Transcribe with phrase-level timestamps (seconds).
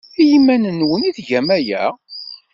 [0.21, 1.83] I yiman-nwen ay tgam aya?